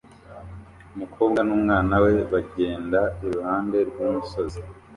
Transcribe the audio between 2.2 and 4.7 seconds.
bagenda iruhande rw'umusozi